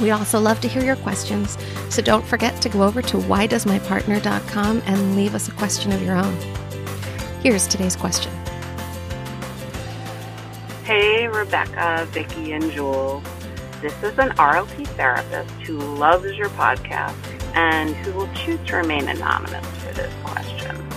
we 0.00 0.10
also 0.10 0.40
love 0.40 0.60
to 0.60 0.68
hear 0.68 0.82
your 0.82 0.96
questions, 0.96 1.58
so 1.88 2.02
don't 2.02 2.24
forget 2.24 2.60
to 2.62 2.68
go 2.68 2.82
over 2.82 3.02
to 3.02 3.16
whydoesmypartner.com 3.18 4.82
and 4.86 5.16
leave 5.16 5.34
us 5.34 5.48
a 5.48 5.52
question 5.52 5.92
of 5.92 6.02
your 6.02 6.16
own. 6.16 6.36
Here's 7.42 7.66
today's 7.66 7.96
question. 7.96 8.32
Hey, 10.84 11.28
Rebecca, 11.28 12.06
Vicky, 12.10 12.52
and 12.52 12.70
Jules. 12.70 13.22
This 13.80 13.94
is 14.02 14.18
an 14.18 14.30
RLT 14.30 14.86
therapist 14.88 15.50
who 15.62 15.78
loves 15.78 16.32
your 16.34 16.48
podcast 16.50 17.16
and 17.54 17.94
who 17.96 18.12
will 18.12 18.32
choose 18.34 18.60
to 18.66 18.76
remain 18.76 19.08
anonymous 19.08 19.66
for 19.78 19.92
this 19.94 20.12
question. 20.22 20.88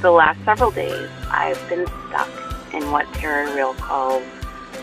The 0.00 0.10
last 0.10 0.44
several 0.44 0.70
days, 0.70 1.10
I've 1.30 1.68
been 1.68 1.86
stuck 2.08 2.28
in 2.72 2.90
what 2.90 3.12
Terry 3.14 3.52
Real 3.54 3.74
calls 3.74 4.22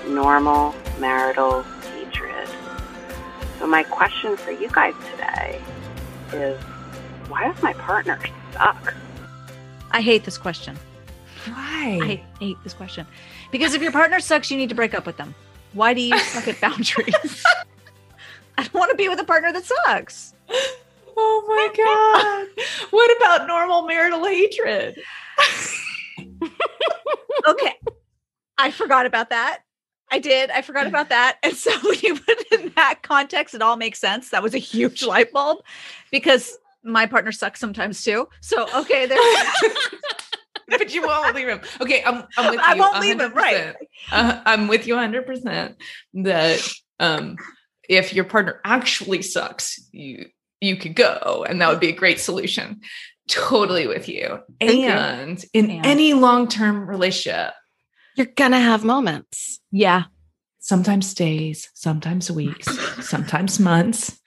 normal 0.07 0.75
marital 0.99 1.63
so, 3.59 3.67
my 3.67 3.83
question 3.83 4.37
for 4.37 4.51
you 4.51 4.69
guys 4.69 4.93
today 5.11 5.61
is 6.33 6.61
why 7.27 7.51
does 7.51 7.61
my 7.63 7.73
partner 7.73 8.19
suck? 8.53 8.93
I 9.91 10.01
hate 10.01 10.23
this 10.25 10.37
question. 10.37 10.77
Why? 11.45 11.99
I 12.01 12.23
hate 12.39 12.57
this 12.63 12.73
question. 12.73 13.07
Because 13.51 13.73
if 13.73 13.81
your 13.81 13.91
partner 13.91 14.19
sucks, 14.19 14.51
you 14.51 14.57
need 14.57 14.69
to 14.69 14.75
break 14.75 14.93
up 14.93 15.05
with 15.05 15.17
them. 15.17 15.33
Why 15.73 15.93
do 15.93 16.01
you 16.01 16.17
suck 16.19 16.47
at 16.47 16.59
boundaries? 16.59 17.43
I 18.57 18.63
don't 18.63 18.73
want 18.73 18.91
to 18.91 18.97
be 18.97 19.09
with 19.09 19.19
a 19.19 19.23
partner 19.23 19.51
that 19.53 19.63
sucks. 19.63 20.33
Oh 21.15 21.43
my 21.47 21.69
God. 21.75 22.89
what 22.91 23.17
about 23.17 23.47
normal 23.47 23.83
marital 23.87 24.23
hatred? 24.25 24.99
okay. 27.47 27.73
I 28.57 28.71
forgot 28.71 29.05
about 29.05 29.29
that. 29.29 29.59
I 30.09 30.19
did. 30.19 30.49
I 30.49 30.61
forgot 30.61 30.87
about 30.87 31.09
that. 31.09 31.37
And 31.43 31.55
so 31.55 31.71
when 31.83 31.99
you 32.01 32.15
put 32.15 32.39
it 32.39 32.59
in 32.59 32.71
that 32.75 32.99
context, 33.03 33.55
it 33.55 33.61
all 33.61 33.77
makes 33.77 33.99
sense. 33.99 34.29
That 34.29 34.43
was 34.43 34.55
a 34.55 34.59
huge 34.59 35.03
light 35.03 35.31
bulb 35.31 35.59
because 36.11 36.57
my 36.83 37.05
partner 37.05 37.31
sucks 37.31 37.59
sometimes 37.59 38.03
too. 38.03 38.27
So 38.41 38.67
okay, 38.75 39.05
there. 39.05 39.19
but 40.67 40.93
you 40.93 41.05
won't 41.05 41.35
leave 41.35 41.47
him. 41.47 41.61
Okay, 41.81 42.03
I'm, 42.03 42.23
I'm 42.37 42.51
with 42.51 42.59
you. 42.59 42.65
I 42.65 42.73
won't 42.75 42.95
100%. 42.95 43.01
leave 43.01 43.19
him. 43.19 43.33
Right. 43.33 43.75
Uh, 44.11 44.41
I'm 44.45 44.67
with 44.67 44.87
you 44.87 44.95
100 44.95 45.25
percent 45.25 45.75
that 46.13 46.67
um, 46.99 47.37
if 47.89 48.13
your 48.13 48.25
partner 48.25 48.61
actually 48.63 49.21
sucks, 49.21 49.79
you 49.91 50.27
you 50.61 50.77
could 50.77 50.95
go, 50.95 51.45
and 51.47 51.61
that 51.61 51.69
would 51.69 51.79
be 51.79 51.89
a 51.89 51.93
great 51.93 52.19
solution. 52.19 52.81
Totally 53.27 53.87
with 53.87 54.07
you. 54.07 54.39
Thank 54.61 54.79
and 54.85 55.43
you. 55.43 55.49
in 55.53 55.85
any 55.85 56.13
long 56.13 56.47
term 56.47 56.89
relationship, 56.89 57.53
you're 58.17 58.27
gonna 58.35 58.59
have 58.59 58.83
moments. 58.83 59.59
Yeah. 59.71 60.05
Sometimes 60.59 61.13
days, 61.13 61.69
sometimes 61.75 62.31
weeks, 62.31 62.67
sometimes 63.07 63.59
months. 63.59 64.19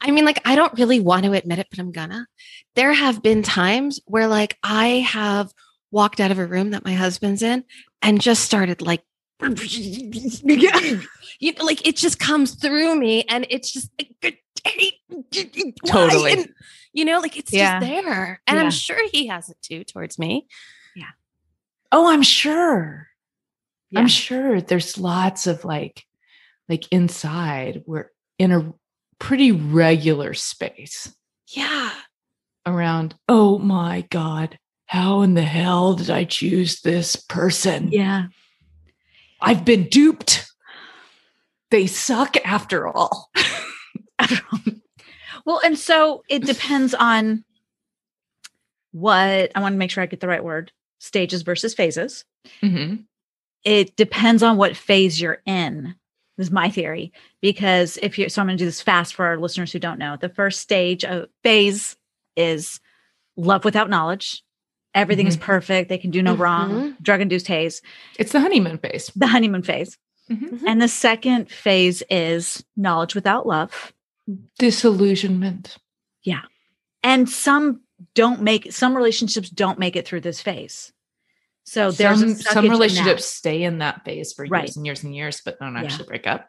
I 0.00 0.10
mean, 0.10 0.24
like, 0.24 0.40
I 0.44 0.56
don't 0.56 0.76
really 0.78 1.00
want 1.00 1.24
to 1.24 1.32
admit 1.32 1.60
it, 1.60 1.68
but 1.70 1.78
I'm 1.78 1.92
gonna. 1.92 2.26
There 2.74 2.92
have 2.92 3.22
been 3.22 3.42
times 3.42 4.00
where, 4.06 4.26
like, 4.26 4.58
I 4.62 5.06
have 5.08 5.52
walked 5.90 6.20
out 6.20 6.30
of 6.30 6.38
a 6.38 6.46
room 6.46 6.70
that 6.70 6.84
my 6.84 6.92
husband's 6.92 7.42
in 7.42 7.64
and 8.02 8.20
just 8.20 8.44
started, 8.44 8.82
like, 8.82 9.02
you 9.40 10.70
know, 11.52 11.64
like, 11.64 11.86
it 11.86 11.96
just 11.96 12.18
comes 12.18 12.54
through 12.56 12.98
me 12.98 13.24
and 13.28 13.46
it's 13.48 13.72
just 13.72 13.90
like, 13.98 14.42
totally. 15.86 16.32
And, 16.32 16.48
you 16.92 17.04
know, 17.04 17.20
like, 17.20 17.36
it's 17.36 17.52
yeah. 17.52 17.78
just 17.78 17.90
there. 17.90 18.40
And 18.46 18.56
yeah. 18.56 18.62
I'm 18.62 18.70
sure 18.70 18.98
he 19.10 19.28
has 19.28 19.48
it 19.48 19.58
too 19.62 19.84
towards 19.84 20.18
me. 20.18 20.46
Yeah. 20.94 21.10
Oh, 21.92 22.10
I'm 22.10 22.22
sure 22.22 23.08
yeah. 23.90 24.00
i'm 24.00 24.08
sure 24.08 24.60
there's 24.60 24.98
lots 24.98 25.46
of 25.46 25.64
like 25.64 26.04
like 26.68 26.90
inside 26.90 27.82
we're 27.86 28.10
in 28.38 28.52
a 28.52 28.72
pretty 29.18 29.52
regular 29.52 30.34
space. 30.34 31.14
Yeah. 31.48 31.90
Around 32.66 33.14
oh 33.28 33.58
my 33.58 34.06
god 34.10 34.58
how 34.86 35.22
in 35.22 35.34
the 35.34 35.42
hell 35.42 35.94
did 35.94 36.10
i 36.10 36.24
choose 36.24 36.80
this 36.80 37.16
person? 37.16 37.88
Yeah. 37.90 38.26
I've 39.40 39.64
been 39.64 39.88
duped. 39.88 40.50
They 41.70 41.86
suck 41.86 42.36
after 42.44 42.86
all. 42.86 43.30
Well 45.44 45.60
and 45.64 45.78
so 45.78 46.24
it 46.28 46.44
depends 46.44 46.92
on 46.92 47.44
what 48.90 49.52
i 49.54 49.60
want 49.60 49.74
to 49.74 49.78
make 49.78 49.92
sure 49.92 50.02
i 50.02 50.06
get 50.06 50.18
the 50.18 50.26
right 50.26 50.42
word 50.42 50.72
stages 50.98 51.42
versus 51.42 51.72
phases. 51.72 52.24
Mm-hmm 52.64 53.02
it 53.66 53.96
depends 53.96 54.44
on 54.44 54.56
what 54.56 54.76
phase 54.76 55.20
you're 55.20 55.42
in 55.44 55.96
is 56.38 56.52
my 56.52 56.70
theory. 56.70 57.12
Because 57.42 57.98
if 58.00 58.16
you 58.16 58.28
so 58.30 58.40
i'm 58.40 58.46
going 58.46 58.56
to 58.56 58.62
do 58.62 58.66
this 58.66 58.80
fast 58.80 59.14
for 59.14 59.26
our 59.26 59.38
listeners 59.38 59.72
who 59.72 59.80
don't 59.80 59.98
know. 59.98 60.16
The 60.18 60.30
first 60.30 60.60
stage 60.60 61.04
of 61.04 61.28
phase 61.42 61.96
is 62.36 62.80
love 63.36 63.64
without 63.64 63.90
knowledge. 63.90 64.42
Everything 64.94 65.26
mm-hmm. 65.26 65.30
is 65.30 65.36
perfect. 65.36 65.88
They 65.90 65.98
can 65.98 66.10
do 66.10 66.22
no 66.22 66.32
mm-hmm. 66.32 66.42
wrong. 66.42 66.96
Drug 67.02 67.20
induced 67.20 67.48
haze. 67.48 67.82
It's 68.18 68.32
the 68.32 68.40
honeymoon 68.40 68.78
phase. 68.78 69.10
The 69.14 69.26
honeymoon 69.26 69.62
phase. 69.62 69.98
Mm-hmm. 70.28 70.66
and 70.66 70.82
the 70.82 70.88
second 70.88 71.48
phase 71.48 72.02
is 72.10 72.64
knowledge 72.76 73.14
without 73.14 73.46
love. 73.46 73.92
Disillusionment. 74.58 75.76
Yeah. 76.24 76.42
And 77.04 77.28
some 77.28 77.82
don't 78.14 78.42
make 78.42 78.72
some 78.72 78.96
relationships 78.96 79.48
don't 79.48 79.78
make 79.78 79.94
it 79.94 80.04
through 80.04 80.22
this 80.22 80.40
phase 80.42 80.92
so 81.66 81.90
there's 81.90 82.20
some, 82.20 82.34
some 82.36 82.70
relationships 82.70 83.26
stay 83.26 83.64
in 83.64 83.78
that 83.78 84.04
phase 84.04 84.32
for 84.32 84.46
right. 84.46 84.62
years 84.62 84.76
and 84.76 84.86
years 84.86 85.02
and 85.02 85.14
years, 85.14 85.42
but 85.44 85.58
don't 85.58 85.76
actually 85.76 86.04
yeah. 86.04 86.08
break 86.08 86.26
up. 86.26 86.48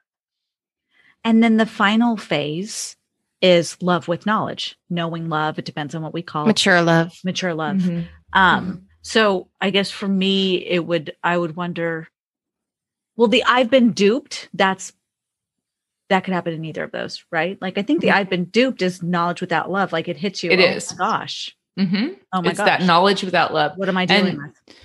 And 1.24 1.44
then 1.44 1.58
the 1.58 1.66
final 1.66 2.18
phase 2.18 2.96
is 3.42 3.82
love 3.82 4.08
with 4.08 4.28
knowledge, 4.28 4.78
knowing 4.92 5.28
love. 5.28 5.58
It 5.58 5.66
depends 5.66 5.96
on 5.96 6.04
what 6.04 6.14
we 6.14 6.22
call 6.22 6.46
mature 6.46 6.82
love. 6.84 7.14
Mature 7.26 7.56
love. 7.56 7.78
Mm-hmm. 7.78 8.02
Um, 8.34 8.66
mm-hmm. 8.66 8.78
so 9.02 9.50
I 9.60 9.72
guess 9.72 9.90
for 9.90 10.08
me, 10.08 10.58
it 10.58 10.86
would 10.86 11.16
I 11.24 11.36
would 11.36 11.56
wonder, 11.56 12.08
well, 13.16 13.28
the 13.28 13.44
I've 13.44 13.72
been 13.72 13.94
duped, 13.94 14.50
that's 14.54 14.94
that 16.10 16.24
could 16.24 16.36
happen 16.36 16.54
in 16.54 16.64
either 16.64 16.84
of 16.84 16.92
those, 16.92 17.26
right? 17.32 17.58
Like 17.60 17.80
I 17.80 17.82
think 17.82 18.02
the 18.02 18.10
mm-hmm. 18.10 18.18
I've 18.18 18.30
been 18.30 18.46
duped 18.46 18.84
is 18.84 19.02
knowledge 19.02 19.42
without 19.42 19.72
love. 19.72 19.92
Like 19.92 20.08
it 20.08 20.18
hits 20.18 20.44
you. 20.44 20.52
It 20.52 20.60
oh 20.60 20.64
is. 20.64 20.92
gosh. 20.92 21.56
Mm-hmm. 21.80 22.14
Oh 22.34 22.42
my 22.44 22.52
it's 22.52 22.60
gosh. 22.60 22.68
that 22.68 22.84
knowledge 22.84 23.24
without 23.24 23.52
love. 23.52 23.74
What 23.78 23.90
am 23.90 23.98
I 23.98 24.06
doing 24.06 24.28
and, 24.28 24.38
with? 24.38 24.78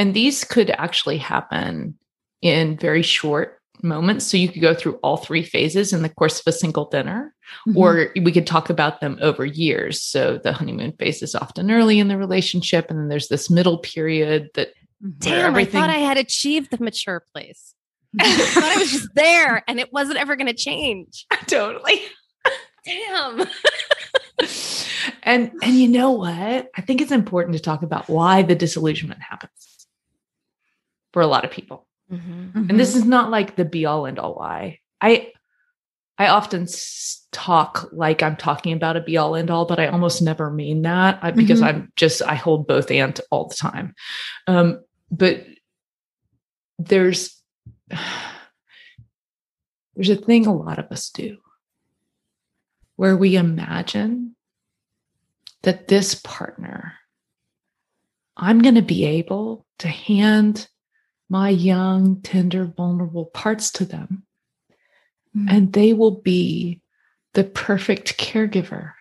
And 0.00 0.14
these 0.14 0.44
could 0.44 0.70
actually 0.70 1.18
happen 1.18 1.98
in 2.40 2.78
very 2.78 3.02
short 3.02 3.58
moments. 3.82 4.24
So 4.26 4.38
you 4.38 4.48
could 4.48 4.62
go 4.62 4.72
through 4.72 4.94
all 5.02 5.18
three 5.18 5.42
phases 5.42 5.92
in 5.92 6.00
the 6.00 6.08
course 6.08 6.40
of 6.40 6.46
a 6.46 6.52
single 6.52 6.86
dinner, 6.86 7.34
Mhm. 7.68 7.76
or 7.76 8.12
we 8.22 8.32
could 8.32 8.46
talk 8.46 8.70
about 8.70 9.02
them 9.02 9.18
over 9.20 9.44
years. 9.44 10.02
So 10.02 10.38
the 10.42 10.54
honeymoon 10.54 10.92
phase 10.98 11.22
is 11.22 11.34
often 11.34 11.70
early 11.70 11.98
in 11.98 12.08
the 12.08 12.16
relationship, 12.16 12.90
and 12.90 12.98
then 12.98 13.08
there's 13.08 13.28
this 13.28 13.50
middle 13.50 13.76
period 13.76 14.48
that 14.54 14.68
Mhm. 15.04 15.18
Damn, 15.18 15.46
everything- 15.46 15.82
I 15.82 15.86
thought 15.86 15.96
I 15.96 15.98
had 15.98 16.16
achieved 16.16 16.70
the 16.70 16.82
mature 16.82 17.22
place. 17.34 17.74
I 18.20 18.32
thought 18.36 18.64
I 18.64 18.76
was 18.78 18.90
just 18.92 19.14
there 19.14 19.62
and 19.68 19.78
it 19.78 19.92
wasn't 19.92 20.18
ever 20.18 20.34
going 20.34 20.46
to 20.46 20.54
change. 20.54 21.26
totally. 21.46 22.00
Damn. 22.86 23.46
and 25.22 25.52
and 25.62 25.74
you 25.78 25.88
know 25.88 26.12
what? 26.12 26.70
I 26.74 26.80
think 26.80 27.02
it's 27.02 27.12
important 27.12 27.54
to 27.56 27.62
talk 27.62 27.82
about 27.82 28.08
why 28.08 28.40
the 28.42 28.54
disillusionment 28.54 29.20
happens 29.20 29.69
for 31.12 31.22
a 31.22 31.26
lot 31.26 31.44
of 31.44 31.50
people. 31.50 31.86
Mm-hmm. 32.10 32.70
And 32.70 32.78
this 32.78 32.94
is 32.94 33.04
not 33.04 33.30
like 33.30 33.56
the 33.56 33.64
be 33.64 33.86
all 33.86 34.06
and 34.06 34.18
all 34.18 34.34
why. 34.34 34.80
I 35.00 35.32
I 36.18 36.28
often 36.28 36.66
talk 37.32 37.88
like 37.92 38.22
I'm 38.22 38.36
talking 38.36 38.74
about 38.74 38.96
a 38.96 39.00
be 39.00 39.16
all 39.16 39.34
and 39.34 39.50
all, 39.50 39.64
but 39.64 39.80
I 39.80 39.86
almost 39.86 40.20
never 40.20 40.50
mean 40.50 40.82
that 40.82 41.18
I, 41.22 41.30
because 41.30 41.60
Mhm. 41.60 41.66
I'm 41.66 41.92
just 41.96 42.22
I 42.22 42.34
hold 42.34 42.66
both 42.66 42.90
and 42.90 43.18
all 43.30 43.48
the 43.48 43.54
time. 43.54 43.94
Um, 44.46 44.82
but 45.10 45.46
there's 46.78 47.40
there's 49.94 50.10
a 50.10 50.16
thing 50.16 50.46
a 50.46 50.54
lot 50.54 50.78
of 50.78 50.86
us 50.90 51.10
do 51.10 51.38
where 52.96 53.16
we 53.16 53.36
imagine 53.36 54.34
that 55.62 55.88
this 55.88 56.14
partner 56.14 56.94
I'm 58.36 58.62
going 58.62 58.76
to 58.76 58.82
be 58.82 59.04
able 59.04 59.66
to 59.80 59.88
hand 59.88 60.69
my 61.30 61.48
young, 61.48 62.20
tender, 62.20 62.64
vulnerable 62.66 63.26
parts 63.26 63.70
to 63.70 63.84
them, 63.86 64.24
and 65.48 65.72
they 65.72 65.92
will 65.92 66.20
be 66.20 66.80
the 67.34 67.44
perfect 67.44 68.18
caregiver 68.18 68.92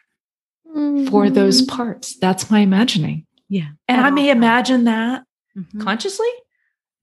for 1.10 1.30
those 1.30 1.64
parts. 1.64 2.16
That's 2.20 2.52
my 2.52 2.60
imagining. 2.60 3.26
Yeah. 3.50 3.70
And 3.88 4.00
I 4.00 4.12
may 4.12 4.30
imagine 4.30 4.84
that 4.84 5.24
Mhm. 5.58 5.82
consciously, 5.82 6.30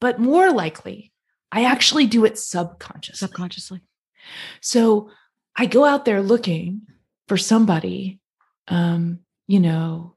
but 0.00 0.20
more 0.20 0.52
likely, 0.52 1.12
I 1.50 1.64
actually 1.64 2.06
do 2.06 2.25
it 2.25 2.38
subconsciously. 2.38 3.26
subconsciously. 3.26 3.81
So 4.61 5.11
I 5.56 5.67
go 5.67 5.84
out 5.84 6.05
there 6.05 6.23
looking 6.23 6.82
for 7.26 7.37
somebody, 7.37 8.20
um, 8.69 9.20
you 9.49 9.58
know, 9.58 10.16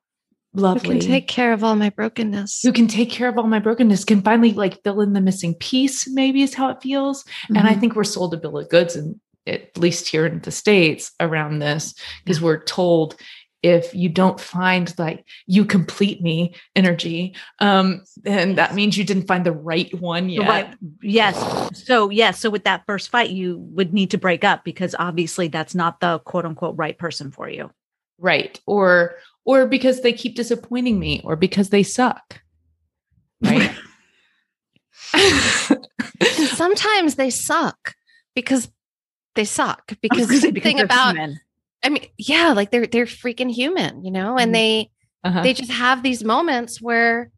Who 0.55 0.79
can 0.79 0.99
take 0.99 1.27
care 1.27 1.53
of 1.53 1.63
all 1.63 1.75
my 1.75 1.89
brokenness? 1.89 2.61
who 2.63 2.71
can 2.73 2.87
take 2.87 3.09
care 3.11 3.29
of 3.29 3.37
all 3.37 3.47
my 3.47 3.59
brokenness, 3.59 4.03
can 4.03 4.21
finally 4.21 4.51
like 4.51 4.81
fill 4.83 5.01
in 5.01 5.13
the 5.13 5.21
missing 5.21 5.53
piece, 5.55 6.07
maybe 6.09 6.41
is 6.41 6.55
how 6.55 6.69
it 6.69 6.81
feels. 6.81 7.23
And 7.49 7.59
I 7.67 7.75
Mhm. 7.75 7.79
think 7.79 7.95
we're 7.95 8.03
sold 8.03 8.33
a 8.33 8.37
bill 8.37 8.57
of 8.57 8.69
goods, 8.69 8.95
and 8.95 9.19
at 9.45 9.77
least 9.77 10.07
here 10.07 10.25
in 10.25 10.39
the 10.41 10.51
States 10.51 11.11
around 11.19 11.59
this, 11.59 11.93
because 12.23 12.41
we're 12.41 12.63
told 12.63 13.15
if 13.61 13.93
you 13.93 14.07
don't 14.07 14.39
find 14.39 14.93
like 14.97 15.25
you 15.45 15.65
complete 15.65 16.21
me 16.21 16.55
energy, 16.75 17.35
um, 17.59 18.01
then 18.23 18.55
that 18.55 18.73
means 18.73 18.97
you 18.97 19.03
didn't 19.03 19.27
find 19.27 19.45
the 19.45 19.51
right 19.51 19.93
one 19.99 20.29
yet. 20.29 20.47
Right. 20.47 20.73
Yes. 21.01 21.37
So 21.85 22.09
yes. 22.09 22.39
So 22.39 22.49
with 22.49 22.63
that 22.63 22.83
first 22.87 23.09
fight, 23.09 23.29
you 23.31 23.57
would 23.71 23.93
need 23.93 24.11
to 24.11 24.17
break 24.17 24.43
up 24.43 24.63
because 24.63 24.95
obviously 24.97 25.49
that's 25.49 25.75
not 25.75 25.99
the 25.99 26.19
quote 26.19 26.45
unquote 26.45 26.75
right 26.77 26.97
person 26.97 27.31
for 27.31 27.49
you. 27.49 27.69
Right. 28.17 28.59
Or 28.65 29.15
or 29.49 29.65
because 29.65 30.01
they 30.01 30.13
keep 30.13 30.35
disappointing 30.35 30.99
me, 30.99 31.21
or 31.23 31.35
because 31.35 31.69
they 31.69 31.81
suck. 31.81 32.41
Right. 33.41 33.71
Sometimes 36.53 37.15
they 37.15 37.29
suck 37.31 37.95
because 38.35 38.69
they 39.35 39.45
suck. 39.45 39.83
I 39.91 39.97
Because 40.01 40.27
the 40.27 40.51
because 40.51 40.63
thing 40.71 40.79
about 40.79 41.15
human. 41.15 41.39
I 41.83 41.89
mean, 41.89 42.05
yeah, 42.17 42.53
like 42.53 42.69
they're 42.69 42.85
they're 42.85 43.05
freaking 43.05 43.49
human, 43.51 44.03
you 44.03 44.11
know, 44.11 44.37
and 44.37 44.51
Mhm. 44.51 44.53
they 44.53 44.91
Uh-huh. 45.23 45.41
they 45.43 45.53
just 45.53 45.71
have 45.71 46.03
these 46.03 46.23
moments 46.23 46.79
where 46.81 47.31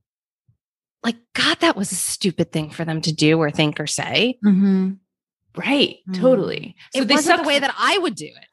like 1.04 1.16
god 1.34 1.60
that 1.62 1.76
was 1.78 1.92
a 1.92 1.96
stupid 1.96 2.52
thing 2.52 2.70
for 2.70 2.84
them 2.86 3.02
to 3.02 3.12
do 3.14 3.38
or 3.40 3.50
think 3.52 3.80
or 3.80 3.88
say 3.88 4.38
Mhm. 4.46 4.98
right. 5.56 5.96
Mm. 6.10 6.16
Totally. 6.20 6.76
So 6.94 7.02
it 7.02 7.08
they 7.08 7.16
wasn't 7.16 7.38
suck 7.38 7.42
the 7.44 7.48
way 7.48 7.58
that 7.60 7.74
i 7.78 7.98
would 7.98 8.16
do 8.16 8.26
it 8.28 8.51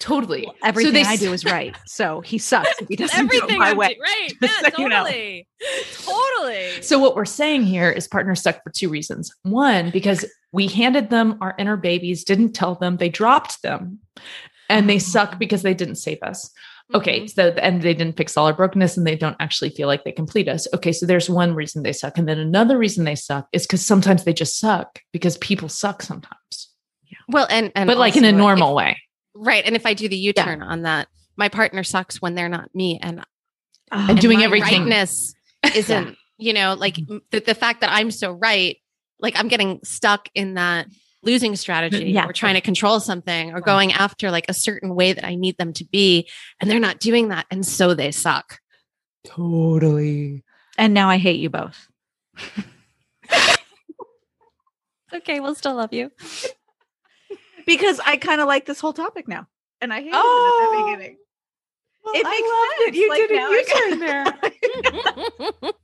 totally. 0.00 0.42
Well, 0.46 0.56
everything 0.64 0.92
they 0.94 1.02
I 1.04 1.16
do 1.16 1.32
is 1.32 1.44
right. 1.44 1.76
So 1.86 2.20
he 2.22 2.38
sucks 2.38 2.68
he 2.88 2.96
doesn't 3.02 3.28
do 3.28 3.36
everything 3.36 3.58
my 3.58 3.70
I'm 3.70 3.76
way. 3.76 3.94
do- 3.94 4.00
right 4.00 4.28
yeah 4.42 4.48
so 4.70 4.82
you 4.82 4.88
know. 4.88 5.04
totally 5.04 5.46
totally 6.04 6.82
So 6.82 6.98
what 6.98 7.14
we're 7.14 7.24
saying 7.24 7.62
here 7.64 7.90
is 7.90 8.08
partners 8.08 8.42
suck 8.42 8.62
for 8.64 8.70
two 8.70 8.88
reasons. 8.88 9.30
One, 9.42 9.90
because 9.90 10.24
we 10.52 10.66
handed 10.66 11.10
them 11.10 11.38
our 11.40 11.54
inner 11.58 11.76
babies, 11.76 12.24
didn't 12.24 12.52
tell 12.52 12.74
them, 12.74 12.96
they 12.96 13.08
dropped 13.08 13.62
them, 13.62 14.00
and 14.68 14.88
they 14.88 14.98
suck 14.98 15.38
because 15.38 15.62
they 15.62 15.74
didn't 15.74 15.96
save 15.96 16.18
us. 16.22 16.50
Okay, 16.92 17.20
Mhm. 17.20 17.30
so 17.30 17.48
and 17.62 17.82
they 17.82 17.94
didn't 17.94 18.16
fix 18.16 18.36
all 18.36 18.46
our 18.46 18.52
brokenness, 18.52 18.96
and 18.96 19.06
they 19.06 19.14
don't 19.14 19.36
actually 19.38 19.70
feel 19.70 19.86
like 19.86 20.02
they 20.02 20.10
complete 20.10 20.48
us. 20.48 20.66
Okay, 20.74 20.90
so 20.90 21.06
there's 21.06 21.30
one 21.30 21.54
reason 21.54 21.84
they 21.84 21.92
suck, 21.92 22.18
and 22.18 22.28
then 22.28 22.38
another 22.40 22.76
reason 22.76 23.04
they 23.04 23.14
suck 23.14 23.46
is 23.52 23.64
because 23.64 23.86
sometimes 23.86 24.24
they 24.24 24.32
just 24.32 24.58
suck 24.58 24.98
because 25.12 25.38
people 25.38 25.68
suck 25.68 26.02
sometimes, 26.02 26.70
Yeah. 27.08 27.18
well 27.28 27.46
and 27.48 27.70
and 27.76 27.86
but 27.86 27.96
like 27.96 28.16
in 28.16 28.24
a 28.24 28.28
also, 28.28 28.34
if- 28.36 28.38
normal 28.38 28.74
way. 28.74 28.96
Right 29.34 29.64
and 29.64 29.76
if 29.76 29.86
i 29.86 29.94
do 29.94 30.08
the 30.08 30.16
u-turn 30.16 30.62
on 30.62 30.82
that 30.82 31.08
my 31.36 31.48
partner 31.48 31.82
sucks 31.82 32.20
when 32.20 32.34
they're 32.34 32.48
not 32.48 32.74
me 32.74 32.98
and 33.02 33.24
oh, 33.92 34.06
And 34.10 34.20
doing 34.20 34.38
my 34.38 34.44
everything. 34.44 34.80
rightness 34.80 35.34
isn't 35.74 36.16
you 36.38 36.52
know 36.52 36.74
like 36.74 36.94
mm-hmm. 36.94 37.18
the, 37.30 37.40
the 37.40 37.54
fact 37.54 37.80
that 37.82 37.90
i'm 37.90 38.10
so 38.10 38.32
right 38.32 38.76
like 39.20 39.38
i'm 39.38 39.48
getting 39.48 39.80
stuck 39.84 40.28
in 40.34 40.54
that 40.54 40.86
losing 41.22 41.54
strategy 41.54 42.12
Yeah. 42.12 42.26
or 42.26 42.32
trying 42.32 42.54
to 42.54 42.62
control 42.62 42.98
something 42.98 43.52
or 43.52 43.60
going 43.60 43.92
after 43.92 44.30
like 44.30 44.46
a 44.48 44.54
certain 44.54 44.94
way 44.94 45.12
that 45.12 45.24
i 45.24 45.34
need 45.34 45.58
them 45.58 45.72
to 45.74 45.84
be 45.84 46.28
and 46.60 46.70
they're 46.70 46.80
not 46.80 46.98
doing 46.98 47.28
that 47.28 47.46
and 47.50 47.64
so 47.66 47.94
they 47.94 48.10
suck 48.10 48.58
Totally. 49.24 50.44
And 50.78 50.94
now 50.94 51.10
I 51.10 51.18
hate 51.18 51.40
you 51.40 51.50
both. 51.50 51.88
okay 55.12 55.40
we'll 55.40 55.54
still 55.54 55.74
love 55.74 55.92
you 55.92 56.10
Because 57.70 58.00
I 58.04 58.16
kind 58.16 58.40
of 58.40 58.48
like 58.48 58.66
this 58.66 58.80
whole 58.80 58.92
topic 58.92 59.28
now. 59.28 59.46
And 59.80 59.92
I 59.92 59.98
hated 60.00 60.12
Oh. 60.14 60.18
it 60.18 60.64
at 60.64 60.70
the 60.70 60.76
oh, 60.76 60.96
beginning. 60.96 61.16
It 62.14 62.24
makes 62.24 62.26
I 62.26 62.86
sense. 62.86 63.08
Like, 63.08 63.30
now 63.30 63.46
I 63.46 63.52
You 63.52 65.30
turn 65.30 65.62
there. 65.62 65.72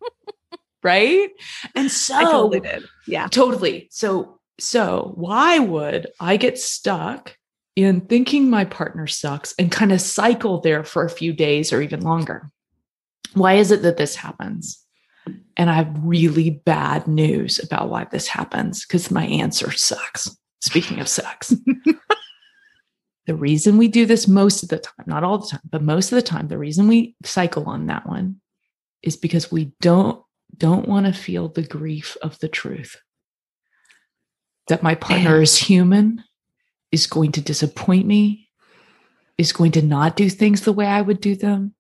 right? 0.83 1.31
And 1.75 1.91
so 1.91 2.15
I 2.15 2.25
totally 2.25 2.61
did. 2.61 2.85
Yeah. 3.07 3.29
Totally. 3.29 3.89
So, 3.91 4.41
so 4.59 5.13
why 5.15 5.59
would 5.61 6.09
I 6.19 6.37
get 6.37 6.59
stuck 6.59 7.37
in 7.77 8.01
thinking 8.01 8.51
my 8.51 8.65
partner 8.65 9.07
sucks 9.07 9.55
and 9.59 9.71
kind 9.71 9.93
of 9.93 10.01
cycle 10.01 10.61
there 10.61 10.83
for 10.83 11.05
a 11.05 11.11
few 11.11 11.33
days 11.33 11.73
or 11.73 11.81
even 11.83 12.01
longer? 12.01 12.51
Why 13.35 13.55
is 13.55 13.71
it 13.71 13.83
that 13.83 13.97
this 13.97 14.17
happens? 14.17 14.83
And 15.57 15.71
I 15.71 15.75
have 15.75 15.95
really 16.03 16.51
bad 16.51 17.07
news 17.07 17.63
about 17.63 17.91
why 17.91 18.07
this 18.11 18.27
happens 18.27 18.85
because 18.85 19.11
my 19.11 19.27
answer 19.27 19.71
sucks. 19.71 20.37
Speaking 20.67 20.99
of 21.01 21.09
sex, 21.09 21.55
the 23.27 23.35
reason 23.35 23.79
we 23.79 23.89
do 23.89 24.05
this 24.07 24.27
most 24.27 24.63
of 24.63 24.69
the 24.69 24.79
time, 24.79 25.05
not 25.07 25.23
all 25.25 25.39
the 25.39 25.47
time, 25.47 25.61
but 25.71 25.83
most 25.83 26.11
of 26.13 26.17
the 26.17 26.23
time, 26.23 26.49
the 26.49 26.59
reason 26.59 26.89
we 26.89 27.15
cycle 27.25 27.65
on 27.67 27.87
that 27.87 28.07
one 28.07 28.41
is 29.03 29.17
because 29.17 29.51
we 29.53 29.73
don't 29.81 30.21
don't 30.57 30.89
want 30.89 31.07
to 31.07 31.13
feel 31.13 31.49
the 31.49 31.63
grief 31.63 32.17
of 32.23 32.39
the 32.39 32.49
truth 32.49 32.97
that 34.69 34.83
my 34.83 34.95
partner 34.95 35.41
is 35.41 35.57
human, 35.57 36.23
is 36.91 37.07
going 37.07 37.31
to 37.33 37.41
disappoint 37.41 38.07
me, 38.07 38.49
is 39.39 39.53
going 39.53 39.71
to 39.73 39.83
not 39.83 40.17
do 40.17 40.29
things 40.29 40.63
the 40.63 40.73
way 40.73 40.87
I 40.87 41.03
would 41.03 41.21
do 41.21 41.37
them, 41.37 41.75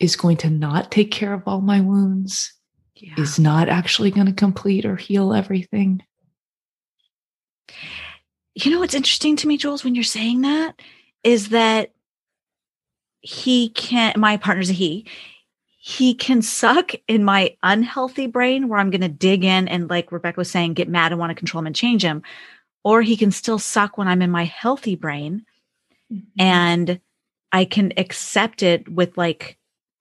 is 0.00 0.16
going 0.16 0.36
to 0.38 0.50
not 0.50 0.90
take 0.90 1.10
care 1.12 1.32
of 1.32 1.42
all 1.46 1.60
my 1.60 1.80
wounds, 1.80 2.52
Yeah. 2.96 3.14
is 3.16 3.38
not 3.38 3.68
actually 3.68 4.10
going 4.10 4.26
to 4.26 4.32
complete 4.32 4.84
or 4.84 4.96
heal 4.96 5.32
everything. 5.32 6.00
You 8.54 8.70
know 8.70 8.80
what's 8.80 8.94
interesting 8.94 9.36
to 9.36 9.48
me, 9.48 9.56
Jules, 9.56 9.84
when 9.84 9.94
you're 9.94 10.04
saying 10.04 10.40
that 10.42 10.80
is 11.22 11.50
that 11.50 11.92
he 13.20 13.68
can't, 13.70 14.16
my 14.16 14.36
partner's 14.36 14.70
a 14.70 14.74
he. 14.74 15.06
He 15.82 16.14
can 16.14 16.42
suck 16.42 16.92
in 17.08 17.24
my 17.24 17.56
unhealthy 17.62 18.26
brain 18.26 18.68
where 18.68 18.78
I'm 18.78 18.90
gonna 18.90 19.08
dig 19.08 19.44
in 19.44 19.68
and 19.68 19.88
like 19.88 20.12
Rebecca 20.12 20.40
was 20.40 20.50
saying, 20.50 20.74
get 20.74 20.88
mad 20.88 21.12
and 21.12 21.18
want 21.18 21.30
to 21.30 21.34
control 21.34 21.60
him 21.60 21.66
and 21.66 21.76
change 21.76 22.02
him. 22.02 22.22
Or 22.82 23.02
he 23.02 23.16
can 23.16 23.30
still 23.30 23.58
suck 23.58 23.98
when 23.98 24.08
I'm 24.08 24.22
in 24.22 24.30
my 24.30 24.44
healthy 24.44 24.96
brain 24.96 25.44
mm-hmm. 26.12 26.24
and 26.38 27.00
I 27.52 27.64
can 27.64 27.92
accept 27.96 28.62
it 28.62 28.88
with 28.88 29.16
like 29.16 29.58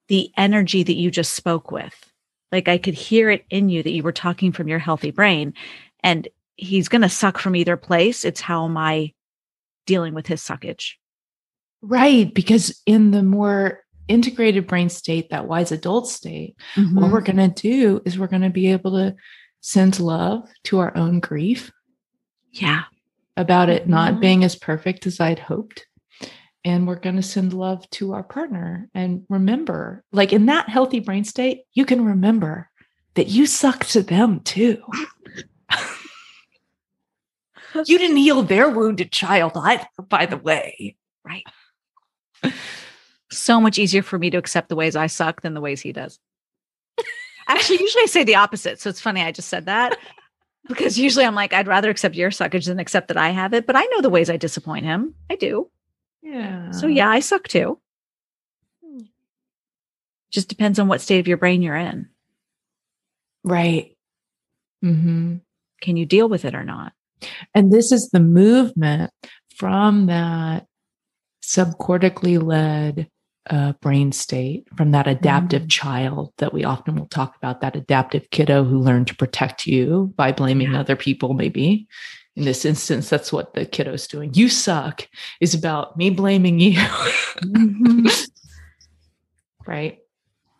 the 0.07 0.31
energy 0.37 0.83
that 0.83 0.95
you 0.95 1.11
just 1.11 1.33
spoke 1.33 1.71
with. 1.71 2.11
Like 2.51 2.67
I 2.67 2.77
could 2.77 2.93
hear 2.93 3.29
it 3.29 3.45
in 3.49 3.69
you 3.69 3.83
that 3.83 3.91
you 3.91 4.03
were 4.03 4.11
talking 4.11 4.51
from 4.51 4.67
your 4.67 4.79
healthy 4.79 5.11
brain. 5.11 5.53
And 6.03 6.27
he's 6.59 6.87
going 6.89 7.01
to 7.01 7.09
suck 7.09 7.37
from 7.37 7.55
either 7.55 7.77
place. 7.77 8.25
It's 8.25 8.41
how 8.41 8.65
am 8.65 8.77
I 8.77 9.13
dealing 9.85 10.13
with 10.13 10.27
his 10.27 10.41
suckage? 10.41 10.93
Right. 11.81 12.33
Because 12.33 12.81
in 12.85 13.11
the 13.11 13.23
more 13.23 13.81
integrated 14.07 14.67
brain 14.67 14.89
state, 14.89 15.29
that 15.29 15.47
wise 15.47 15.71
adult 15.71 16.07
state, 16.09 16.55
what 16.93 17.11
we're 17.11 17.21
going 17.21 17.37
to 17.37 17.61
do 17.61 18.01
is 18.05 18.17
we're 18.19 18.27
going 18.27 18.41
to 18.41 18.49
be 18.49 18.71
able 18.71 18.91
to 18.91 19.15
send 19.61 19.99
love 19.99 20.49
to 20.65 20.79
our 20.79 20.95
own 20.95 21.19
grief 21.19 21.71
Yeah. 22.51 22.83
About 23.37 23.69
it 23.69 23.87
not 23.87 24.15
Mhm. 24.15 24.19
being 24.21 24.43
as 24.43 24.55
perfect 24.55 25.05
as 25.05 25.19
I'd 25.19 25.39
hoped. 25.39 25.85
And 26.65 26.87
we're 26.87 26.99
going 26.99 27.15
to 27.15 27.21
send 27.21 27.53
love 27.53 27.89
to 27.91 28.13
our 28.13 28.23
partner. 28.23 28.89
And 28.93 29.23
remember, 29.29 30.03
like 30.11 30.33
in 30.33 30.47
that 30.47 30.67
healthy 30.67 30.99
brain 30.99 31.23
state, 31.23 31.61
you 31.73 31.85
can 31.85 32.03
remember 32.03 32.69
that 33.13 33.27
you 33.27 33.45
suck 33.45 33.85
to 33.87 34.01
them 34.01 34.39
too. 34.41 34.81
You 37.85 37.97
didn't 37.97 38.17
heal 38.17 38.43
their 38.43 38.69
wounded 38.69 39.11
child 39.11 39.53
either, 39.55 39.87
by 40.07 40.25
the 40.25 40.37
way. 40.37 40.95
Right. 41.25 41.43
so 43.31 43.61
much 43.61 43.77
easier 43.77 44.01
for 44.01 44.17
me 44.17 44.29
to 44.29 44.37
accept 44.37 44.69
the 44.69 44.75
ways 44.75 44.95
I 44.95 45.07
suck 45.07 45.41
than 45.41 45.53
the 45.53 45.61
ways 45.61 45.81
he 45.81 45.91
does. 45.91 46.19
Actually, 47.47 47.79
usually 47.81 48.03
I 48.03 48.07
say 48.07 48.23
the 48.23 48.35
opposite. 48.35 48.79
So 48.79 48.89
it's 48.89 49.01
funny 49.01 49.21
I 49.21 49.31
just 49.31 49.49
said 49.49 49.65
that 49.65 49.97
because 50.67 50.97
usually 50.97 51.25
I'm 51.25 51.35
like, 51.35 51.53
I'd 51.53 51.67
rather 51.67 51.89
accept 51.89 52.15
your 52.15 52.29
suckage 52.29 52.65
than 52.65 52.79
accept 52.79 53.09
that 53.09 53.17
I 53.17 53.29
have 53.29 53.53
it. 53.53 53.65
But 53.65 53.75
I 53.75 53.83
know 53.85 54.01
the 54.01 54.09
ways 54.09 54.29
I 54.29 54.37
disappoint 54.37 54.85
him. 54.85 55.15
I 55.29 55.35
do. 55.35 55.69
Yeah. 56.21 56.71
So 56.71 56.87
yeah, 56.87 57.09
I 57.09 57.19
suck 57.19 57.47
too. 57.47 57.79
Just 60.31 60.47
depends 60.47 60.77
on 60.77 60.87
what 60.87 61.01
state 61.01 61.19
of 61.19 61.27
your 61.27 61.37
brain 61.37 61.61
you're 61.61 61.75
in. 61.75 62.07
Right. 63.43 63.97
Mm-hmm. 64.83 65.37
Can 65.81 65.97
you 65.97 66.05
deal 66.05 66.29
with 66.29 66.45
it 66.45 66.53
or 66.53 66.63
not? 66.63 66.93
And 67.53 67.71
this 67.71 67.91
is 67.91 68.09
the 68.09 68.19
movement 68.19 69.11
from 69.55 70.05
that 70.07 70.65
subcortically 71.43 72.41
led 72.41 73.09
uh, 73.49 73.73
brain 73.81 74.11
state, 74.11 74.67
from 74.77 74.91
that 74.91 75.07
adaptive 75.07 75.67
child 75.69 76.31
that 76.37 76.53
we 76.53 76.63
often 76.63 76.95
will 76.95 77.07
talk 77.07 77.35
about, 77.35 77.61
that 77.61 77.75
adaptive 77.75 78.29
kiddo 78.29 78.63
who 78.63 78.77
learned 78.79 79.07
to 79.07 79.15
protect 79.15 79.65
you 79.65 80.13
by 80.15 80.31
blaming 80.31 80.75
other 80.75 80.95
people, 80.95 81.33
maybe. 81.33 81.87
In 82.35 82.45
this 82.45 82.63
instance, 82.63 83.09
that's 83.09 83.33
what 83.33 83.55
the 83.55 83.65
kiddo's 83.65 84.07
doing. 84.07 84.33
You 84.33 84.49
suck 84.49 85.07
is 85.41 85.55
about 85.55 85.97
me 85.97 86.11
blaming 86.11 86.59
you. 86.59 86.79
right. 89.67 89.97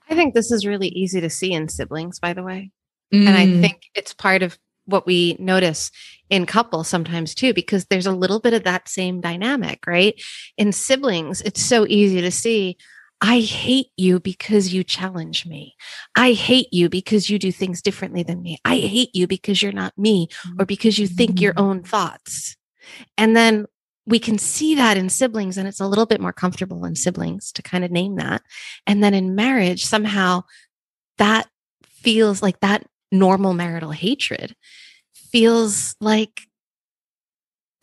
I 0.10 0.16
think 0.16 0.34
this 0.34 0.52
is 0.52 0.66
really 0.66 0.88
easy 0.90 1.22
to 1.22 1.30
see 1.30 1.54
in 1.54 1.70
siblings, 1.70 2.20
by 2.20 2.34
the 2.34 2.44
way. 2.44 2.72
And 3.12 3.30
I 3.30 3.46
Mm. 3.46 3.62
think 3.62 3.82
it's 3.96 4.14
part 4.14 4.44
of 4.44 4.58
what 4.90 5.06
we 5.06 5.36
notice 5.40 5.92
in 6.30 6.46
couples 6.46 6.88
sometimes 6.88 7.34
too, 7.34 7.54
because 7.54 7.86
there's 7.86 8.06
a 8.06 8.12
little 8.12 8.40
bit 8.40 8.54
of 8.54 8.64
that 8.64 8.88
same 8.90 9.22
dynamic, 9.22 9.86
right? 9.88 10.22
In 10.58 10.72
siblings, 10.72 11.42
it's 11.42 11.62
so 11.62 11.86
easy 11.88 12.22
to 12.22 12.32
see. 12.32 12.78
I 13.22 13.42
hate 13.42 13.88
you 13.98 14.20
because 14.20 14.74
you 14.74 14.84
challenge 14.84 15.46
me. 15.46 15.76
I 16.16 16.32
hate 16.32 16.72
you 16.72 16.88
because 16.88 17.30
you 17.30 17.38
do 17.38 17.52
things 17.52 17.82
differently 17.82 18.24
than 18.24 18.42
me. 18.42 18.60
I 18.64 18.78
hate 18.78 19.14
you 19.14 19.28
because 19.28 19.62
you're 19.62 19.72
not 19.74 19.98
me 19.98 20.30
or 20.58 20.66
because 20.66 20.98
you 20.98 21.08
think 21.08 21.42
your 21.42 21.54
mm. 21.54 21.62
own 21.62 21.84
thoughts. 21.84 22.56
And 23.18 23.36
then 23.36 23.66
we 24.06 24.20
can 24.20 24.38
see 24.38 24.74
that 24.76 24.98
in 24.98 25.10
siblings, 25.10 25.58
and 25.58 25.68
it's 25.68 25.80
a 25.80 25.88
little 25.88 26.08
bit 26.08 26.22
more 26.22 26.34
comfortable 26.34 26.84
in 26.86 26.96
siblings 26.96 27.52
to 27.52 27.62
kind 27.62 27.84
of 27.84 27.92
name 27.92 28.16
that. 28.16 28.42
And 28.88 29.04
then 29.04 29.14
in 29.14 29.36
marriage, 29.36 29.86
somehow 29.86 30.44
that 31.18 31.48
feels 31.84 32.42
like 32.42 32.60
that 32.62 32.88
normal 33.12 33.54
marital 33.54 33.92
hatred 33.92 34.56
feels 35.14 35.96
like 36.02 36.42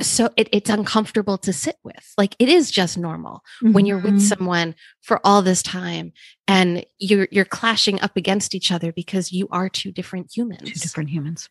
so 0.01 0.29
it, 0.37 0.49
it's 0.53 0.69
uncomfortable 0.69 1.39
to 1.39 1.53
sit 1.55 1.77
with 1.83 2.13
like 2.19 2.37
it 2.39 2.51
is 2.51 2.71
just 2.71 2.99
normal 2.99 3.41
when 3.63 3.87
you're 3.87 3.99
with 3.99 4.17
Mhm. 4.17 4.21
someone 4.21 4.75
for 5.03 5.21
all 5.25 5.41
this 5.41 5.63
time 5.63 6.13
and 6.47 6.85
you're 6.99 7.29
you're 7.31 7.47
clashing 7.47 7.99
up 8.03 8.15
against 8.15 8.55
each 8.55 8.71
other 8.71 8.93
because 8.93 9.33
you 9.33 9.49
are 9.51 9.71
two 9.71 9.91
different 9.93 10.31
humans 10.37 10.61
two 10.61 10.79
different 10.81 11.09
humans. 11.09 11.49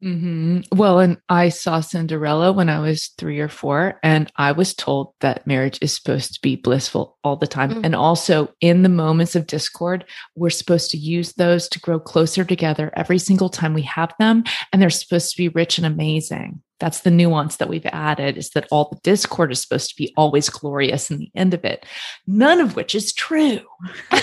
Hmm 0.00 0.60
Well, 0.72 1.00
and 1.00 1.18
I 1.28 1.48
saw 1.48 1.80
Cinderella 1.80 2.52
when 2.52 2.68
I 2.68 2.78
was 2.78 3.08
three 3.18 3.40
or 3.40 3.48
four, 3.48 3.98
and 4.02 4.30
I 4.36 4.52
was 4.52 4.74
told 4.74 5.12
that 5.20 5.46
marriage 5.46 5.78
is 5.82 5.94
supposed 5.94 6.34
to 6.34 6.40
be 6.40 6.56
blissful 6.56 7.18
all 7.24 7.36
the 7.36 7.46
time. 7.46 7.70
Mm. 7.72 7.84
And 7.84 7.94
also, 7.96 8.54
in 8.60 8.82
the 8.82 8.88
moments 8.88 9.34
of 9.34 9.46
discord, 9.46 10.04
we're 10.36 10.50
supposed 10.50 10.90
to 10.92 10.96
use 10.96 11.32
those 11.32 11.68
to 11.70 11.80
grow 11.80 11.98
closer 11.98 12.44
together 12.44 12.92
every 12.96 13.18
single 13.18 13.48
time 13.48 13.74
we 13.74 13.82
have 13.82 14.12
them. 14.18 14.44
And 14.72 14.80
they're 14.80 14.90
supposed 14.90 15.32
to 15.32 15.36
be 15.36 15.48
rich 15.48 15.78
and 15.78 15.86
amazing. 15.86 16.62
That's 16.78 17.00
the 17.00 17.10
nuance 17.10 17.56
that 17.56 17.68
we've 17.68 17.86
added 17.86 18.36
is 18.36 18.50
that 18.50 18.68
all 18.70 18.88
the 18.90 19.00
discord 19.02 19.50
is 19.50 19.60
supposed 19.60 19.90
to 19.90 19.96
be 19.96 20.12
always 20.16 20.48
glorious 20.48 21.10
in 21.10 21.18
the 21.18 21.30
end 21.34 21.54
of 21.54 21.64
it, 21.64 21.84
none 22.26 22.60
of 22.60 22.76
which 22.76 22.94
is 22.94 23.12
true. 23.12 23.60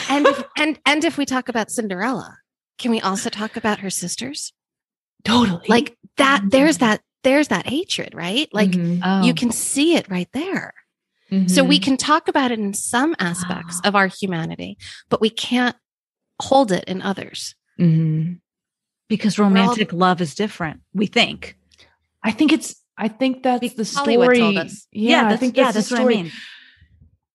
and 0.09 0.25
if, 0.25 0.43
and 0.57 0.79
and 0.85 1.03
if 1.03 1.17
we 1.17 1.25
talk 1.25 1.49
about 1.49 1.69
cinderella 1.69 2.37
can 2.77 2.91
we 2.91 3.01
also 3.01 3.29
talk 3.29 3.55
about 3.55 3.79
her 3.79 3.89
sisters 3.89 4.53
Totally. 5.25 5.65
like 5.67 5.97
that 6.17 6.43
there's 6.49 6.77
that 6.77 7.01
there's 7.23 7.47
that 7.49 7.65
hatred 7.67 8.13
right 8.13 8.47
like 8.53 8.71
Mhm. 8.71 9.01
Oh, 9.03 9.25
you 9.25 9.33
can 9.33 9.51
see 9.51 9.95
it 9.95 10.09
right 10.09 10.29
there 10.33 10.73
So 11.47 11.63
we 11.63 11.79
Mhm. 11.79 11.83
can 11.83 11.97
talk 11.97 12.27
about 12.27 12.51
it 12.51 12.59
in 12.59 12.73
some 12.75 13.15
aspects 13.19 13.81
of 13.83 13.95
our 13.95 14.07
humanity, 14.07 14.77
but 15.09 15.19
we 15.19 15.29
can't 15.31 15.75
hold 16.39 16.71
it 16.71 16.83
in 16.85 17.01
others. 17.01 17.55
Mhm. 17.79 18.39
because 19.09 19.37
romantic 19.37 19.91
love 19.91 20.21
is 20.21 20.33
different. 20.35 20.81
We 20.93 21.05
think. 21.07 21.57
I 22.23 22.31
think 22.31 22.51
it's. 22.53 22.75
I 22.97 23.07
think 23.07 23.43
that's 23.43 23.73
the 23.73 23.85
story. 23.85 24.15
Hollywood 24.15 24.35
told 24.37 24.57
us. 24.57 24.87
Yeah, 24.91 25.25
I 25.25 25.29
that's, 25.29 25.39
think 25.41 25.57
yeah, 25.57 25.63
that's, 25.65 25.75
that's 25.75 25.89
the 25.89 25.95
what 25.95 25.99
I 25.99 26.03
story 26.03 26.15
mean. 26.23 26.31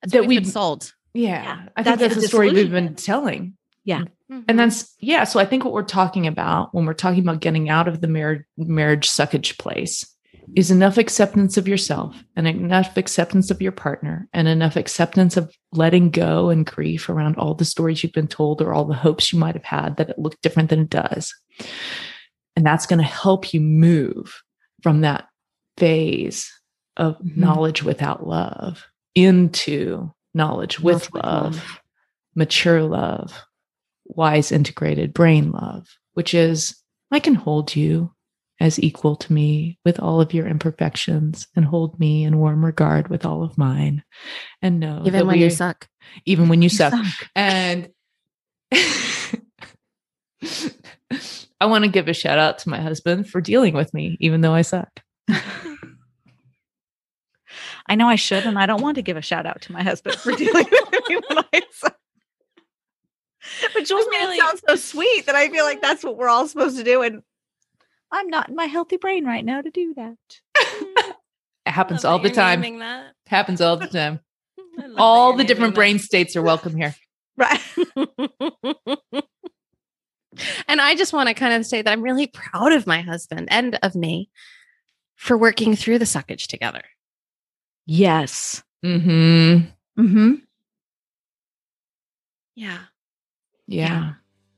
That's 0.02 0.12
That 0.12 0.20
we've 0.22 0.28
we've- 0.28 0.40
been 0.44 0.50
sold. 0.50 0.92
Yeah, 1.14 1.28
Yeah, 1.42 1.52
I 1.76 1.82
think 1.82 1.84
that's 1.84 2.00
that's 2.00 2.14
the 2.14 2.20
the 2.22 2.28
story 2.28 2.46
we've 2.52 2.70
been 2.70 2.94
disillusionment. 2.94 2.98
telling. 3.04 3.56
Mhm. 4.30 4.44
And 4.48 4.58
that's 4.58 4.94
yeah. 5.00 5.24
So 5.24 5.40
I 5.40 5.44
think 5.44 5.64
what 5.64 5.74
we're 5.74 5.82
talking 5.82 6.26
about 6.26 6.74
when 6.74 6.86
we're 6.86 6.94
talking 6.94 7.20
about 7.20 7.40
getting 7.40 7.68
out 7.68 7.88
of 7.88 8.00
the 8.00 8.06
marriage 8.08 8.44
marriage 8.56 9.08
suckage 9.08 9.58
place 9.58 10.06
is 10.56 10.70
enough 10.70 10.98
acceptance 10.98 11.56
of 11.56 11.68
yourself 11.68 12.24
and 12.34 12.48
enough 12.48 12.96
acceptance 12.96 13.50
of 13.50 13.62
your 13.62 13.70
partner 13.72 14.28
and 14.32 14.48
enough 14.48 14.74
acceptance 14.76 15.36
of 15.36 15.52
letting 15.72 16.10
go 16.10 16.48
and 16.48 16.66
grief 16.66 17.08
around 17.08 17.36
all 17.36 17.54
the 17.54 17.64
stories 17.64 18.02
you've 18.02 18.12
been 18.12 18.26
told 18.26 18.60
or 18.60 18.72
all 18.72 18.84
the 18.84 18.94
hopes 18.94 19.32
you 19.32 19.38
might 19.38 19.54
have 19.54 19.64
had 19.64 19.96
that 19.96 20.10
it 20.10 20.18
looked 20.18 20.42
different 20.42 20.68
than 20.70 20.80
it 20.80 20.90
does. 20.90 21.32
And 22.56 22.66
that's 22.66 22.86
going 22.86 22.98
to 22.98 23.04
help 23.04 23.54
you 23.54 23.60
move 23.60 24.42
from 24.82 25.02
that 25.02 25.28
phase 25.76 26.50
of 26.96 27.16
Mhm. 27.18 27.36
knowledge 27.36 27.82
without 27.84 28.26
love 28.26 28.84
into 29.14 30.10
knowledge 30.34 30.80
with 30.80 31.12
with 31.12 31.24
love, 31.24 31.54
love. 31.56 31.80
mature 32.34 32.82
love, 32.82 33.40
wise 34.16 34.52
integrated 34.52 35.12
brain 35.14 35.50
love, 35.52 35.86
which 36.14 36.34
is 36.34 36.76
I 37.10 37.20
can 37.20 37.34
hold 37.34 37.74
you 37.76 38.12
as 38.60 38.78
equal 38.78 39.16
to 39.16 39.32
me 39.32 39.78
with 39.84 39.98
all 39.98 40.20
of 40.20 40.34
your 40.34 40.46
imperfections 40.46 41.46
and 41.56 41.64
hold 41.64 41.98
me 41.98 42.24
in 42.24 42.36
warm 42.38 42.62
regard 42.64 43.08
with 43.08 43.24
all 43.24 43.42
of 43.42 43.56
mine. 43.56 44.04
And 44.60 44.78
know 44.80 45.02
Even 45.06 45.26
when 45.26 45.38
you 45.38 45.48
suck. 45.50 45.88
even 46.26 46.48
when 46.48 46.60
you 46.60 46.66
You 46.66 46.68
suck. 46.70 46.92
suck. 46.92 47.28
And 47.34 47.88
I 51.60 51.66
want 51.66 51.84
to 51.84 51.90
give 51.90 52.08
a 52.08 52.14
shout 52.14 52.38
out 52.38 52.58
to 52.60 52.68
my 52.68 52.80
husband 52.80 53.28
for 53.28 53.40
dealing 53.40 53.74
with 53.74 53.92
me, 53.92 54.16
even 54.20 54.40
though 54.42 54.54
I 54.54 54.62
suck. 54.62 54.88
I 57.86 57.94
know 57.96 58.08
I 58.08 58.14
should, 58.16 58.44
and 58.46 58.58
I 58.58 58.66
don't 58.66 58.82
want 58.82 58.96
to 58.96 59.02
give 59.02 59.16
a 59.16 59.22
shout 59.22 59.46
out 59.46 59.62
to 59.62 59.72
my 59.72 59.82
husband 59.82 60.16
for 60.16 60.32
dealing 60.32 60.66
with 60.70 61.08
me 61.08 61.16
when 61.28 61.38
I 61.52 61.62
suck. 61.72 61.96
But 63.74 63.84
Jules 63.84 64.06
made 64.10 64.18
really- 64.18 64.36
it 64.36 64.40
sound 64.40 64.60
so 64.68 64.76
sweet 64.76 65.26
that 65.26 65.34
I 65.34 65.48
feel 65.48 65.64
like 65.64 65.82
that's 65.82 66.02
what 66.04 66.16
we're 66.16 66.28
all 66.28 66.46
supposed 66.46 66.76
to 66.78 66.84
do, 66.84 67.02
and 67.02 67.22
I'm 68.10 68.28
not 68.28 68.48
in 68.48 68.56
my 68.56 68.64
healthy 68.66 68.96
brain 68.96 69.24
right 69.24 69.44
now 69.44 69.60
to 69.60 69.70
do 69.70 69.94
that. 69.94 70.16
It 71.66 71.72
happens 71.72 72.04
all 72.06 72.18
the 72.18 72.30
time. 72.44 72.62
That. 72.78 73.12
Happens 73.26 73.60
all 73.60 73.76
the 73.76 73.86
time. 73.86 74.20
All 74.96 75.34
the 75.36 75.44
different 75.44 75.74
brain 75.74 75.98
states 75.98 76.34
are 76.34 76.42
welcome 76.42 76.74
here. 76.74 76.94
Right. 77.36 77.60
and 80.66 80.80
I 80.80 80.94
just 80.96 81.12
want 81.12 81.28
to 81.28 81.34
kind 81.34 81.54
of 81.54 81.66
say 81.66 81.82
that 81.82 81.90
I'm 81.90 82.02
really 82.02 82.26
proud 82.26 82.72
of 82.72 82.86
my 82.86 83.02
husband 83.02 83.48
and 83.50 83.78
of 83.82 83.94
me 83.94 84.30
for 85.16 85.36
working 85.36 85.76
through 85.76 85.98
the 85.98 86.06
suckage 86.06 86.46
together. 86.46 86.82
Yes. 87.86 88.62
Mm-hmm. 88.84 90.02
Mm-hmm. 90.02 90.34
Yeah. 92.56 92.78
Yeah. 93.70 93.86
Yeah. 93.88 94.12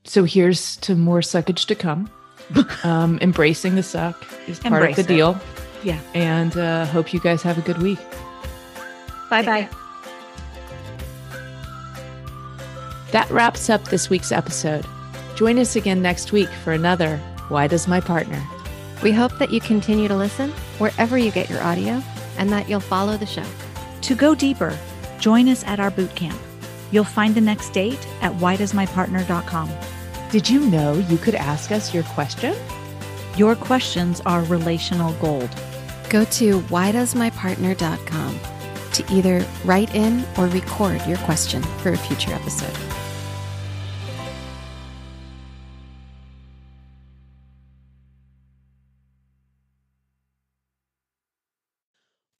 So 0.04 0.24
here's 0.24 0.76
to 0.78 0.96
more 0.96 1.20
suckage 1.20 1.66
to 1.66 1.74
come. 1.74 2.10
um, 2.84 3.18
embracing 3.20 3.76
the 3.76 3.82
suck 3.82 4.26
is 4.48 4.58
part 4.58 4.72
Embrace 4.74 4.98
of 4.98 5.06
the 5.06 5.12
it. 5.12 5.16
deal. 5.16 5.40
Yeah. 5.84 6.00
And 6.14 6.56
uh, 6.56 6.86
hope 6.86 7.12
you 7.14 7.20
guys 7.20 7.42
have 7.42 7.56
a 7.58 7.60
good 7.60 7.80
week. 7.80 7.98
Bye 9.30 9.42
bye. 9.44 9.68
That 13.12 13.30
wraps 13.30 13.68
up 13.68 13.84
this 13.84 14.08
week's 14.08 14.32
episode. 14.32 14.86
Join 15.36 15.58
us 15.58 15.76
again 15.76 16.02
next 16.02 16.32
week 16.32 16.48
for 16.64 16.72
another 16.72 17.18
Why 17.48 17.66
Does 17.66 17.86
My 17.86 18.00
Partner? 18.00 18.42
We 19.02 19.12
hope 19.12 19.36
that 19.38 19.50
you 19.50 19.60
continue 19.60 20.08
to 20.08 20.16
listen 20.16 20.50
wherever 20.78 21.18
you 21.18 21.30
get 21.30 21.50
your 21.50 21.62
audio 21.62 22.02
and 22.38 22.50
that 22.50 22.68
you'll 22.68 22.80
follow 22.80 23.16
the 23.16 23.26
show. 23.26 23.44
To 24.02 24.14
go 24.14 24.34
deeper, 24.34 24.76
join 25.18 25.48
us 25.48 25.64
at 25.64 25.80
our 25.80 25.90
boot 25.90 26.14
camp. 26.14 26.38
You'll 26.92 27.04
find 27.04 27.34
the 27.34 27.40
next 27.40 27.70
date 27.70 28.06
at 28.20 28.32
whydoesmypartner.com. 28.34 29.70
Did 30.30 30.48
you 30.48 30.60
know 30.60 30.94
you 30.94 31.18
could 31.18 31.34
ask 31.34 31.72
us 31.72 31.92
your 31.92 32.04
question? 32.04 32.54
Your 33.36 33.56
questions 33.56 34.20
are 34.20 34.44
relational 34.44 35.12
gold. 35.14 35.50
Go 36.10 36.24
to 36.24 36.60
whydoesmypartner.com 36.60 38.40
to 38.92 39.12
either 39.12 39.44
write 39.64 39.94
in 39.94 40.24
or 40.36 40.46
record 40.46 41.04
your 41.06 41.18
question 41.18 41.62
for 41.62 41.92
a 41.92 41.96
future 41.96 42.32
episode. 42.32 42.76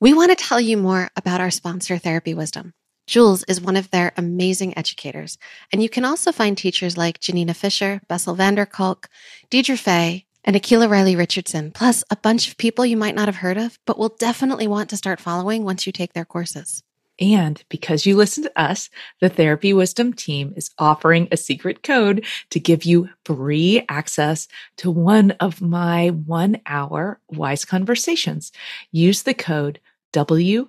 We 0.01 0.15
want 0.15 0.37
to 0.37 0.45
tell 0.45 0.61
you 0.61 0.77
more 0.77 1.09
about 1.15 1.41
our 1.41 1.53
sponsor, 1.53 1.97
Therapy 1.97 2.35
Wisdom. 2.35 2.73
Jules 3.07 3.45
is 3.45 3.61
one 3.61 3.77
of 3.77 3.91
their 3.91 4.13
amazing 4.17 4.77
educators, 4.79 5.39
and 5.73 5.83
you 5.83 5.89
can 5.89 6.05
also 6.05 6.33
find 6.33 6.57
teachers 6.57 6.97
like 6.97 7.21
Janina 7.21 7.55
Fisher, 7.55 8.01
Bessel 8.09 8.35
van 8.35 8.55
der 8.55 8.67
Kolk, 8.67 9.09
Deirdre 9.51 9.77
Fay, 9.77 10.27
and 10.45 10.57
Akila 10.57 10.89
Riley 10.89 11.17
Richardson, 11.17 11.73
plus 11.73 12.05
a 12.11 12.17
bunch 12.17 12.49
of 12.49 12.57
people 12.57 12.87
you 12.87 12.97
might 12.97 13.15
not 13.15 13.29
have 13.29 13.37
heard 13.37 13.59
of, 13.59 13.79
but 13.87 13.99
will 13.99 14.17
definitely 14.19 14.67
want 14.67 14.91
to 14.91 14.97
start 14.97 15.21
following 15.21 15.65
once 15.65 15.87
you 15.87 15.93
take 15.93 16.13
their 16.13 16.25
courses. 16.25 16.83
And 17.21 17.63
because 17.69 18.07
you 18.07 18.17
listen 18.17 18.43
to 18.45 18.61
us, 18.61 18.89
the 19.21 19.29
Therapy 19.29 19.73
Wisdom 19.73 20.13
team 20.13 20.55
is 20.57 20.71
offering 20.79 21.29
a 21.31 21.37
secret 21.37 21.83
code 21.83 22.25
to 22.51 22.59
give 22.59 22.85
you 22.85 23.11
free 23.25 23.85
access 23.89 24.49
to 24.79 24.91
one 24.91 25.33
of 25.33 25.61
my 25.61 26.09
one 26.09 26.61
hour 26.67 27.21
wise 27.29 27.65
conversations. 27.65 28.51
Use 28.91 29.23
the 29.23 29.35
code 29.35 29.79
WDMP 30.13 30.69